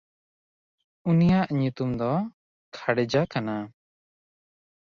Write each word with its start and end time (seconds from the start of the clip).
ᱩᱱᱤᱭᱟᱜ 1.09 1.47
ᱧᱩᱛᱩᱢ 1.59 1.91
ᱫᱚ 1.99 2.11
ᱠᱷᱟᱰᱮᱡᱟ 2.75 3.21
ᱠᱟᱱᱟ᱾ 3.31 3.55